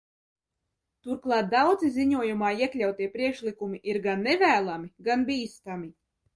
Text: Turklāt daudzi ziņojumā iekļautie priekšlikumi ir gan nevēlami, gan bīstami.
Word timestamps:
Turklāt 1.07 1.51
daudzi 1.51 1.91
ziņojumā 1.99 2.51
iekļautie 2.63 3.11
priekšlikumi 3.19 3.83
ir 3.95 4.03
gan 4.09 4.27
nevēlami, 4.33 4.93
gan 5.11 5.31
bīstami. 5.33 5.97